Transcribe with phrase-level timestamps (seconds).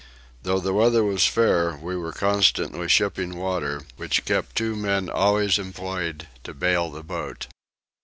[0.41, 5.59] Though the weather was fair we were constantly shipping water, which kept two men always
[5.59, 7.45] employed to bale the boat.